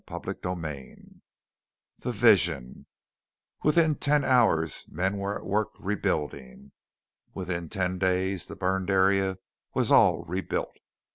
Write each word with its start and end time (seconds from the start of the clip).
CHAPTER 0.09 0.33
XLVI 0.33 1.19
THE 1.99 2.11
VISION 2.11 2.87
Within 3.63 3.93
ten 3.93 4.23
hours 4.25 4.83
men 4.89 5.17
were 5.17 5.37
at 5.37 5.45
work 5.45 5.73
rebuilding. 5.77 6.71
Within 7.35 7.69
ten 7.69 7.99
days 7.99 8.47
the 8.47 8.55
burned 8.55 8.89
area 8.89 9.37
was 9.75 9.91
all 9.91 10.23
rebuilt. 10.23 10.75